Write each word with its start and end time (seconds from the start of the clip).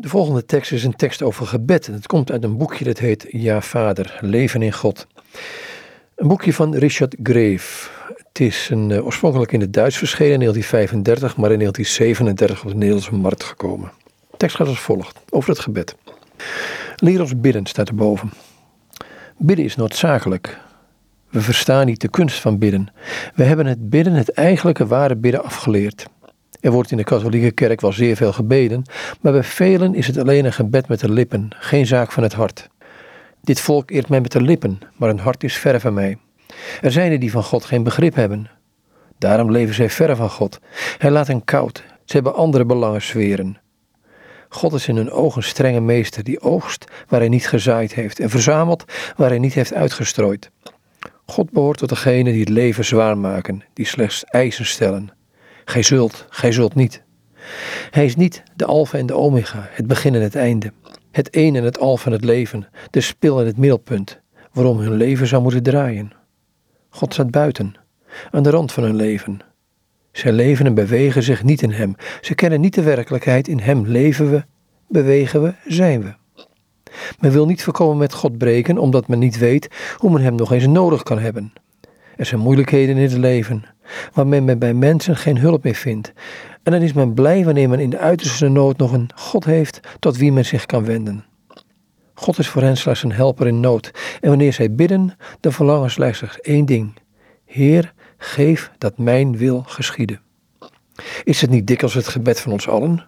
De 0.00 0.08
volgende 0.08 0.46
tekst 0.46 0.72
is 0.72 0.84
een 0.84 0.96
tekst 0.96 1.22
over 1.22 1.46
gebed. 1.46 1.86
Het 1.86 2.06
komt 2.06 2.30
uit 2.30 2.44
een 2.44 2.56
boekje 2.56 2.84
dat 2.84 2.98
heet 2.98 3.26
Ja 3.28 3.60
Vader, 3.60 4.18
Leven 4.20 4.62
in 4.62 4.72
God. 4.72 5.06
Een 6.14 6.28
boekje 6.28 6.52
van 6.52 6.74
Richard 6.74 7.16
Grave. 7.22 7.88
Het 8.16 8.40
is 8.40 8.68
een, 8.70 8.90
uh, 8.90 9.04
oorspronkelijk 9.04 9.52
in 9.52 9.60
het 9.60 9.72
Duits 9.72 9.96
verschenen 9.96 10.32
in 10.32 10.38
1935, 10.38 11.36
maar 11.36 11.52
in 11.52 11.58
1937 11.58 12.64
op 12.64 12.70
de 12.70 12.76
Nederlandse 12.76 13.14
markt 13.14 13.44
gekomen. 13.44 13.92
De 14.30 14.36
tekst 14.36 14.56
gaat 14.56 14.66
als 14.66 14.80
volgt, 14.80 15.18
over 15.30 15.50
het 15.50 15.58
gebed. 15.58 15.96
Leer 16.96 17.20
ons 17.20 17.40
bidden, 17.40 17.66
staat 17.66 17.88
erboven. 17.88 18.32
Bidden 19.38 19.64
is 19.64 19.76
noodzakelijk. 19.76 20.58
We 21.30 21.40
verstaan 21.40 21.86
niet 21.86 22.00
de 22.00 22.08
kunst 22.08 22.40
van 22.40 22.58
bidden. 22.58 22.92
We 23.34 23.44
hebben 23.44 23.66
het 23.66 23.90
bidden, 23.90 24.12
het 24.12 24.32
eigenlijke 24.32 24.86
ware 24.86 25.16
bidden, 25.16 25.44
afgeleerd. 25.44 26.06
Er 26.60 26.70
wordt 26.70 26.90
in 26.90 26.96
de 26.96 27.04
katholieke 27.04 27.50
kerk 27.50 27.80
wel 27.80 27.92
zeer 27.92 28.16
veel 28.16 28.32
gebeden, 28.32 28.84
maar 29.20 29.32
bij 29.32 29.42
velen 29.42 29.94
is 29.94 30.06
het 30.06 30.18
alleen 30.18 30.44
een 30.44 30.52
gebed 30.52 30.88
met 30.88 31.00
de 31.00 31.10
lippen, 31.10 31.48
geen 31.58 31.86
zaak 31.86 32.12
van 32.12 32.22
het 32.22 32.32
hart. 32.32 32.68
Dit 33.42 33.60
volk 33.60 33.90
eert 33.90 34.08
mij 34.08 34.20
met 34.20 34.32
de 34.32 34.42
lippen, 34.42 34.78
maar 34.96 35.08
hun 35.08 35.18
hart 35.18 35.44
is 35.44 35.56
ver 35.56 35.80
van 35.80 35.94
mij. 35.94 36.18
Er 36.80 36.92
zijn 36.92 37.12
er 37.12 37.18
die 37.18 37.30
van 37.30 37.42
God 37.42 37.64
geen 37.64 37.82
begrip 37.82 38.14
hebben. 38.14 38.50
Daarom 39.18 39.50
leven 39.50 39.74
zij 39.74 39.90
ver 39.90 40.16
van 40.16 40.30
God. 40.30 40.60
Hij 40.98 41.10
laat 41.10 41.26
hen 41.26 41.44
koud. 41.44 41.84
Ze 42.04 42.12
hebben 42.12 42.34
andere 42.34 42.64
belangen. 42.64 43.58
God 44.48 44.72
is 44.72 44.88
in 44.88 44.96
hun 44.96 45.10
ogen 45.10 45.42
strenge 45.42 45.80
meester 45.80 46.24
die 46.24 46.40
oogst 46.40 46.84
waar 47.08 47.20
hij 47.20 47.28
niet 47.28 47.48
gezaaid 47.48 47.94
heeft 47.94 48.20
en 48.20 48.30
verzamelt 48.30 48.84
waar 49.16 49.28
hij 49.28 49.38
niet 49.38 49.54
heeft 49.54 49.74
uitgestrooid. 49.74 50.50
God 51.26 51.50
behoort 51.50 51.78
tot 51.78 51.88
degenen 51.88 52.32
die 52.32 52.40
het 52.40 52.48
leven 52.48 52.84
zwaar 52.84 53.18
maken, 53.18 53.64
die 53.72 53.86
slechts 53.86 54.24
eisen 54.24 54.66
stellen. 54.66 55.19
Gij 55.64 55.82
zult, 55.82 56.26
gij 56.30 56.52
zult 56.52 56.74
niet. 56.74 57.02
Hij 57.90 58.04
is 58.04 58.16
niet 58.16 58.42
de 58.56 58.64
alfa 58.64 58.98
en 58.98 59.06
de 59.06 59.14
omega, 59.14 59.68
het 59.70 59.86
begin 59.86 60.14
en 60.14 60.22
het 60.22 60.34
einde. 60.34 60.72
Het 61.10 61.36
een 61.36 61.56
en 61.56 61.64
het 61.64 61.78
al 61.78 61.96
van 61.96 62.12
het 62.12 62.24
leven, 62.24 62.68
de 62.90 63.00
spil 63.00 63.40
en 63.40 63.46
het 63.46 63.56
middelpunt, 63.56 64.20
waarom 64.52 64.78
hun 64.78 64.94
leven 64.94 65.26
zou 65.26 65.42
moeten 65.42 65.62
draaien. 65.62 66.12
God 66.88 67.12
staat 67.12 67.30
buiten, 67.30 67.74
aan 68.30 68.42
de 68.42 68.50
rand 68.50 68.72
van 68.72 68.82
hun 68.82 68.96
leven. 68.96 69.40
Zij 70.12 70.32
leven 70.32 70.66
en 70.66 70.74
bewegen 70.74 71.22
zich 71.22 71.44
niet 71.44 71.62
in 71.62 71.70
Hem. 71.70 71.94
Ze 72.20 72.34
kennen 72.34 72.60
niet 72.60 72.74
de 72.74 72.82
werkelijkheid. 72.82 73.48
In 73.48 73.60
Hem 73.60 73.86
leven 73.86 74.30
we, 74.30 74.44
bewegen 74.88 75.42
we, 75.42 75.54
zijn 75.66 76.02
we. 76.02 76.14
Men 77.20 77.30
wil 77.30 77.46
niet 77.46 77.62
voorkomen 77.62 77.96
met 77.96 78.12
God 78.12 78.38
breken, 78.38 78.78
omdat 78.78 79.08
men 79.08 79.18
niet 79.18 79.38
weet 79.38 79.68
hoe 79.96 80.10
men 80.10 80.22
Hem 80.22 80.34
nog 80.34 80.52
eens 80.52 80.66
nodig 80.66 81.02
kan 81.02 81.18
hebben. 81.18 81.52
Er 82.16 82.26
zijn 82.26 82.40
moeilijkheden 82.40 82.96
in 82.96 83.02
het 83.02 83.18
leven, 83.18 83.64
waar 84.12 84.26
men 84.26 84.58
bij 84.58 84.74
mensen 84.74 85.16
geen 85.16 85.38
hulp 85.38 85.64
meer 85.64 85.74
vindt. 85.74 86.12
En 86.62 86.72
dan 86.72 86.82
is 86.82 86.92
men 86.92 87.14
blij 87.14 87.44
wanneer 87.44 87.68
men 87.68 87.80
in 87.80 87.90
de 87.90 87.98
uiterste 87.98 88.48
nood 88.48 88.78
nog 88.78 88.92
een 88.92 89.10
God 89.14 89.44
heeft 89.44 89.80
tot 89.98 90.16
wie 90.16 90.32
men 90.32 90.44
zich 90.44 90.66
kan 90.66 90.84
wenden. 90.84 91.24
God 92.14 92.38
is 92.38 92.48
voor 92.48 92.62
hen 92.62 92.76
slechts 92.76 93.02
een 93.02 93.12
helper 93.12 93.46
in 93.46 93.60
nood. 93.60 93.90
En 94.20 94.28
wanneer 94.28 94.52
zij 94.52 94.74
bidden, 94.74 95.16
dan 95.40 95.52
verlangen 95.52 95.90
slechts 95.90 96.40
één 96.40 96.66
ding. 96.66 96.94
Heer, 97.44 97.92
geef 98.18 98.70
dat 98.78 98.98
mijn 98.98 99.36
wil 99.36 99.62
geschieden. 99.66 100.20
Is 101.24 101.40
het 101.40 101.50
niet 101.50 101.66
dikwijls 101.66 101.94
het 101.94 102.08
gebed 102.08 102.40
van 102.40 102.52
ons 102.52 102.68
allen? 102.68 103.04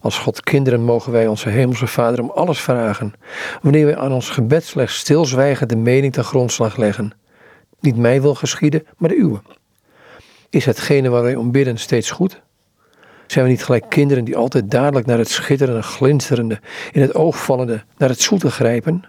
Als 0.00 0.18
God 0.18 0.40
kinderen 0.40 0.82
mogen 0.82 1.12
wij 1.12 1.26
onze 1.26 1.48
hemelse 1.48 1.86
Vader 1.86 2.20
om 2.20 2.30
alles 2.30 2.60
vragen, 2.60 3.12
wanneer 3.62 3.84
wij 3.84 3.96
aan 3.96 4.12
ons 4.12 4.30
gebed 4.30 4.64
slechts 4.64 4.98
stilzwijgen 4.98 5.68
de 5.68 5.76
mening 5.76 6.12
ten 6.12 6.24
grondslag 6.24 6.76
leggen. 6.76 7.12
Niet 7.80 7.96
mij 7.96 8.22
wil 8.22 8.34
geschieden, 8.34 8.86
maar 8.96 9.08
de 9.08 9.16
uwe. 9.16 9.40
Is 10.50 10.64
hetgene 10.64 11.08
waar 11.08 11.22
wij 11.22 11.34
om 11.34 11.50
bidden 11.50 11.78
steeds 11.78 12.10
goed? 12.10 12.40
Zijn 13.26 13.44
we 13.44 13.50
niet 13.50 13.64
gelijk 13.64 13.88
kinderen 13.88 14.24
die 14.24 14.36
altijd 14.36 14.70
dadelijk 14.70 15.06
naar 15.06 15.18
het 15.18 15.28
schitterende, 15.28 15.82
glinsterende, 15.82 16.60
in 16.92 17.00
het 17.00 17.14
oog 17.14 17.44
vallende, 17.44 17.84
naar 17.96 18.08
het 18.08 18.20
zoete 18.20 18.50
grijpen? 18.50 19.04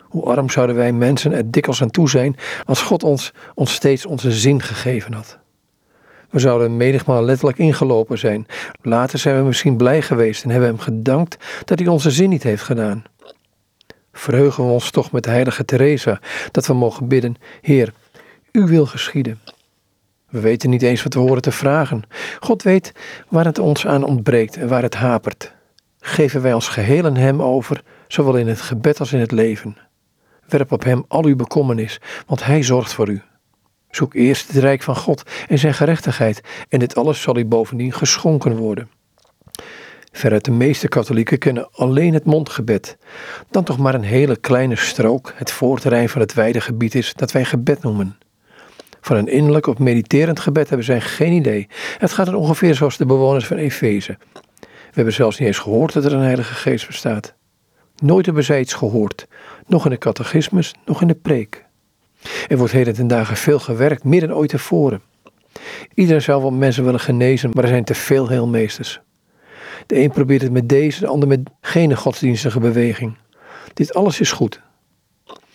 Hoe 0.00 0.24
arm 0.24 0.50
zouden 0.50 0.76
wij 0.76 0.92
mensen 0.92 1.32
er 1.32 1.50
dikwijls 1.50 1.82
aan 1.82 1.90
toe 1.90 2.08
zijn 2.08 2.36
als 2.64 2.82
God 2.82 3.02
ons, 3.02 3.32
ons 3.54 3.72
steeds 3.72 4.06
onze 4.06 4.32
zin 4.32 4.62
gegeven 4.62 5.12
had. 5.12 5.38
We 6.30 6.38
zouden 6.38 6.76
menigmaal 6.76 7.24
letterlijk 7.24 7.58
ingelopen 7.58 8.18
zijn. 8.18 8.46
Later 8.82 9.18
zijn 9.18 9.36
we 9.36 9.42
misschien 9.42 9.76
blij 9.76 10.02
geweest 10.02 10.44
en 10.44 10.50
hebben 10.50 10.68
hem 10.68 10.78
gedankt 10.78 11.36
dat 11.64 11.78
hij 11.78 11.88
onze 11.88 12.10
zin 12.10 12.28
niet 12.28 12.42
heeft 12.42 12.62
gedaan. 12.62 13.04
Verheugen 14.12 14.66
we 14.66 14.70
ons 14.70 14.90
toch 14.90 15.12
met 15.12 15.22
de 15.22 15.30
heilige 15.30 15.64
Teresa 15.64 16.20
dat 16.50 16.66
we 16.66 16.74
mogen 16.74 17.08
bidden, 17.08 17.36
Heer, 17.60 17.92
u 18.52 18.66
wil 18.66 18.86
geschieden. 18.86 19.40
We 20.34 20.40
weten 20.40 20.70
niet 20.70 20.82
eens 20.82 21.02
wat 21.02 21.14
we 21.14 21.20
horen 21.20 21.42
te 21.42 21.52
vragen. 21.52 22.02
God 22.40 22.62
weet 22.62 22.92
waar 23.28 23.44
het 23.44 23.58
ons 23.58 23.86
aan 23.86 24.04
ontbreekt 24.04 24.56
en 24.56 24.68
waar 24.68 24.82
het 24.82 24.94
hapert. 24.94 25.52
Geven 26.00 26.42
wij 26.42 26.52
ons 26.52 26.68
geheel 26.68 27.04
aan 27.04 27.16
Hem 27.16 27.42
over, 27.42 27.82
zowel 28.08 28.36
in 28.36 28.48
het 28.48 28.60
gebed 28.60 29.00
als 29.00 29.12
in 29.12 29.20
het 29.20 29.30
leven. 29.30 29.76
Werp 30.48 30.72
op 30.72 30.84
Hem 30.84 31.04
al 31.08 31.24
uw 31.24 31.36
bekommernis, 31.36 32.00
want 32.26 32.44
Hij 32.44 32.62
zorgt 32.62 32.92
voor 32.92 33.08
u. 33.08 33.22
Zoek 33.90 34.14
eerst 34.14 34.46
het 34.46 34.56
rijk 34.56 34.82
van 34.82 34.96
God 34.96 35.22
en 35.48 35.58
zijn 35.58 35.74
gerechtigheid, 35.74 36.40
en 36.68 36.78
dit 36.78 36.96
alles 36.96 37.22
zal 37.22 37.36
u 37.36 37.44
bovendien 37.44 37.92
geschonken 37.92 38.56
worden. 38.56 38.90
Veruit 40.12 40.44
de 40.44 40.50
meeste 40.50 40.88
katholieken 40.88 41.38
kennen 41.38 41.68
alleen 41.72 42.14
het 42.14 42.24
mondgebed, 42.24 42.96
dan 43.50 43.64
toch 43.64 43.78
maar 43.78 43.94
een 43.94 44.02
hele 44.02 44.36
kleine 44.36 44.76
strook, 44.76 45.32
het 45.36 45.50
voorterrein 45.50 46.08
van 46.08 46.20
het 46.20 46.34
wijde 46.34 46.60
gebied 46.60 46.94
is 46.94 47.14
dat 47.14 47.32
wij 47.32 47.44
gebed 47.44 47.82
noemen. 47.82 48.18
Van 49.04 49.16
een 49.16 49.28
innerlijk 49.28 49.66
of 49.66 49.78
mediterend 49.78 50.40
gebed 50.40 50.68
hebben 50.68 50.86
zij 50.86 51.00
geen 51.00 51.32
idee. 51.32 51.68
Het 51.98 52.12
gaat 52.12 52.28
er 52.28 52.34
ongeveer 52.34 52.74
zoals 52.74 52.96
de 52.96 53.06
bewoners 53.06 53.46
van 53.46 53.56
Efeze. 53.56 54.16
We 54.62 54.68
hebben 54.92 55.12
zelfs 55.12 55.38
niet 55.38 55.48
eens 55.48 55.58
gehoord 55.58 55.92
dat 55.92 56.04
er 56.04 56.12
een 56.12 56.20
Heilige 56.20 56.54
Geest 56.54 56.86
bestaat. 56.86 57.34
Nooit 57.96 58.26
hebben 58.26 58.44
zij 58.44 58.60
iets 58.60 58.74
gehoord, 58.74 59.26
nog 59.66 59.84
in 59.84 59.90
de 59.90 59.98
catechismus, 59.98 60.74
nog 60.84 61.00
in 61.00 61.06
de 61.06 61.14
preek. 61.14 61.64
Er 62.48 62.56
wordt 62.56 62.72
heden 62.72 62.94
ten 62.94 63.06
dagen 63.06 63.36
veel 63.36 63.58
gewerkt, 63.58 64.04
meer 64.04 64.20
dan 64.20 64.36
ooit 64.36 64.50
tevoren. 64.50 65.02
Iedereen 65.94 66.22
zou 66.22 66.42
wel 66.42 66.50
mensen 66.50 66.84
willen 66.84 67.00
genezen, 67.00 67.50
maar 67.54 67.64
er 67.64 67.70
zijn 67.70 67.84
te 67.84 67.94
veel 67.94 68.28
heelmeesters. 68.28 69.00
De 69.86 70.00
een 70.00 70.10
probeert 70.10 70.42
het 70.42 70.52
met 70.52 70.68
deze, 70.68 71.00
de 71.00 71.06
ander 71.06 71.28
met 71.28 71.40
geen 71.60 71.96
godsdienstige 71.96 72.60
beweging. 72.60 73.16
Dit 73.74 73.94
alles 73.94 74.20
is 74.20 74.32
goed. 74.32 74.60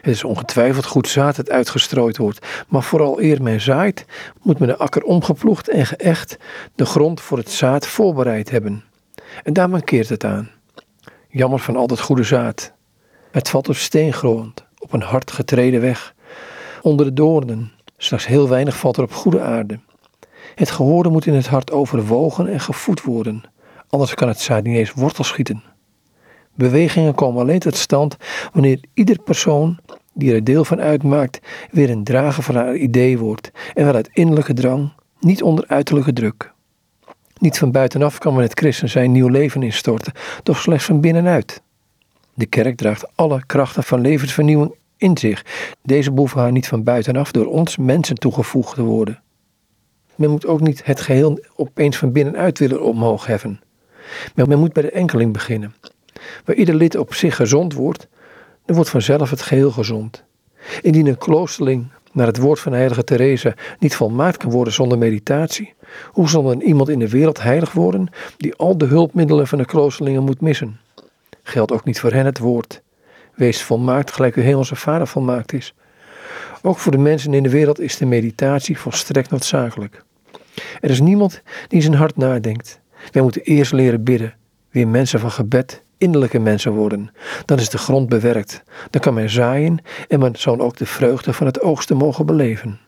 Het 0.00 0.14
is 0.14 0.24
ongetwijfeld 0.24 0.84
goed 0.84 1.08
zaad 1.08 1.36
dat 1.36 1.50
uitgestrooid 1.50 2.16
wordt, 2.16 2.46
maar 2.68 2.82
vooral 2.82 3.20
eer 3.20 3.42
men 3.42 3.60
zaait, 3.60 4.04
moet 4.42 4.58
men 4.58 4.68
de 4.68 4.76
akker 4.76 5.02
omgeploegd 5.02 5.68
en 5.68 5.86
geëcht, 5.86 6.36
de 6.74 6.86
grond 6.86 7.20
voor 7.20 7.38
het 7.38 7.50
zaad 7.50 7.86
voorbereid 7.86 8.50
hebben. 8.50 8.84
En 9.42 9.52
daar 9.52 9.70
mankeert 9.70 10.08
het 10.08 10.24
aan. 10.24 10.50
Jammer 11.28 11.58
van 11.58 11.76
al 11.76 11.86
dat 11.86 12.00
goede 12.00 12.22
zaad. 12.22 12.72
Het 13.30 13.48
valt 13.48 13.68
op 13.68 13.76
steengrond, 13.76 14.64
op 14.78 14.92
een 14.92 15.02
hard 15.02 15.30
getreden 15.30 15.80
weg. 15.80 16.14
Onder 16.82 17.06
de 17.06 17.12
doornen, 17.12 17.72
slechts 17.96 18.26
heel 18.26 18.48
weinig 18.48 18.76
valt 18.76 18.96
er 18.96 19.02
op 19.02 19.12
goede 19.12 19.40
aarde. 19.40 19.78
Het 20.54 20.70
gehoorde 20.70 21.08
moet 21.08 21.26
in 21.26 21.34
het 21.34 21.46
hart 21.46 21.72
overwogen 21.72 22.48
en 22.48 22.60
gevoed 22.60 23.02
worden, 23.02 23.42
anders 23.88 24.14
kan 24.14 24.28
het 24.28 24.40
zaad 24.40 24.62
niet 24.62 24.76
eens 24.76 24.92
wortel 24.92 25.24
schieten. 25.24 25.69
Bewegingen 26.60 27.14
komen 27.14 27.42
alleen 27.42 27.58
tot 27.58 27.76
stand 27.76 28.16
wanneer 28.52 28.80
ieder 28.94 29.18
persoon 29.22 29.78
die 30.12 30.34
er 30.34 30.44
deel 30.44 30.64
van 30.64 30.80
uitmaakt 30.80 31.40
weer 31.70 31.90
een 31.90 32.04
drager 32.04 32.42
van 32.42 32.54
haar 32.54 32.76
idee 32.76 33.18
wordt 33.18 33.50
en 33.74 33.84
wel 33.84 33.94
uit 33.94 34.08
innerlijke 34.12 34.52
drang, 34.52 34.92
niet 35.20 35.42
onder 35.42 35.64
uiterlijke 35.66 36.12
druk. 36.12 36.52
Niet 37.38 37.58
van 37.58 37.70
buitenaf 37.70 38.18
kan 38.18 38.34
men 38.34 38.42
het 38.42 38.58
christen 38.58 38.88
zijn 38.88 39.12
nieuw 39.12 39.28
leven 39.28 39.62
instorten, 39.62 40.12
doch 40.42 40.60
slechts 40.60 40.84
van 40.84 41.00
binnenuit. 41.00 41.62
De 42.34 42.46
kerk 42.46 42.76
draagt 42.76 43.10
alle 43.14 43.46
krachten 43.46 43.82
van 43.82 44.00
levensvernieuwing 44.00 44.74
in 44.96 45.18
zich. 45.18 45.44
Deze 45.82 46.12
behoeven 46.12 46.40
haar 46.40 46.52
niet 46.52 46.68
van 46.68 46.82
buitenaf 46.82 47.32
door 47.32 47.46
ons 47.46 47.76
mensen 47.76 48.16
toegevoegd 48.16 48.74
te 48.74 48.82
worden. 48.82 49.22
Men 50.14 50.30
moet 50.30 50.46
ook 50.46 50.60
niet 50.60 50.84
het 50.84 51.00
geheel 51.00 51.44
opeens 51.56 51.96
van 51.96 52.12
binnenuit 52.12 52.58
willen 52.58 52.82
omhoog 52.82 53.26
heffen. 53.26 53.60
Men 54.34 54.58
moet 54.58 54.72
bij 54.72 54.82
de 54.82 54.90
enkeling 54.90 55.32
beginnen. 55.32 55.74
Waar 56.44 56.56
ieder 56.56 56.74
lid 56.74 56.96
op 56.96 57.14
zich 57.14 57.36
gezond 57.36 57.74
wordt, 57.74 58.08
dan 58.64 58.76
wordt 58.76 58.90
vanzelf 58.90 59.30
het 59.30 59.42
geheel 59.42 59.70
gezond. 59.70 60.24
Indien 60.82 61.06
een 61.06 61.18
kloosterling 61.18 61.86
naar 62.12 62.26
het 62.26 62.38
woord 62.38 62.60
van 62.60 62.72
heilige 62.72 63.04
Teresa 63.04 63.54
niet 63.78 63.94
volmaakt 63.94 64.36
kan 64.36 64.50
worden 64.50 64.72
zonder 64.72 64.98
meditatie, 64.98 65.74
hoe 66.06 66.28
zal 66.28 66.42
dan 66.42 66.60
iemand 66.60 66.88
in 66.88 66.98
de 66.98 67.08
wereld 67.08 67.42
heilig 67.42 67.72
worden 67.72 68.08
die 68.36 68.54
al 68.54 68.78
de 68.78 68.86
hulpmiddelen 68.86 69.46
van 69.46 69.58
de 69.58 69.64
kloosterlingen 69.64 70.24
moet 70.24 70.40
missen? 70.40 70.80
Geldt 71.42 71.72
ook 71.72 71.84
niet 71.84 72.00
voor 72.00 72.12
hen 72.12 72.26
het 72.26 72.38
woord. 72.38 72.82
Wees 73.34 73.62
volmaakt 73.62 74.12
gelijk 74.12 74.34
uw 74.34 74.42
hemelse 74.42 74.76
vader 74.76 75.06
volmaakt 75.06 75.52
is. 75.52 75.74
Ook 76.62 76.78
voor 76.78 76.92
de 76.92 76.98
mensen 76.98 77.34
in 77.34 77.42
de 77.42 77.48
wereld 77.48 77.80
is 77.80 77.96
de 77.96 78.06
meditatie 78.06 78.78
volstrekt 78.78 79.30
noodzakelijk. 79.30 80.04
Er 80.80 80.90
is 80.90 81.00
niemand 81.00 81.42
die 81.68 81.80
zijn 81.82 81.94
hart 81.94 82.16
nadenkt. 82.16 82.80
Wij 83.10 83.22
moeten 83.22 83.42
eerst 83.42 83.72
leren 83.72 84.04
bidden, 84.04 84.34
weer 84.70 84.88
mensen 84.88 85.20
van 85.20 85.30
gebed, 85.30 85.82
innerlijke 86.00 86.38
mensen 86.38 86.72
worden. 86.72 87.10
Dan 87.44 87.58
is 87.58 87.68
de 87.68 87.78
grond 87.78 88.08
bewerkt. 88.08 88.62
Dan 88.90 89.00
kan 89.00 89.14
men 89.14 89.30
zaaien 89.30 89.78
en 90.08 90.18
men 90.18 90.36
zal 90.36 90.60
ook 90.60 90.76
de 90.76 90.86
vreugde 90.86 91.32
van 91.32 91.46
het 91.46 91.60
oogsten 91.60 91.96
mogen 91.96 92.26
beleven. 92.26 92.78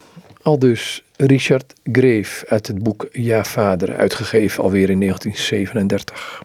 Al 0.43 0.59
dus 0.59 1.05
Richard 1.17 1.73
Grave 1.93 2.47
uit 2.49 2.67
het 2.67 2.83
boek 2.83 3.09
Ja 3.11 3.45
Vader, 3.45 3.97
uitgegeven 3.97 4.63
alweer 4.63 4.91
in 4.91 5.01
1937. 5.01 6.41